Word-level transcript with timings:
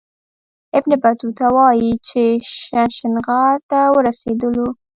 ابن 0.77 0.91
بطوطه 1.03 1.45
وايي 1.55 1.93
چې 2.07 2.23
ششنغار 2.57 3.55
ته 3.69 3.79
ورسېدلو. 3.95 4.67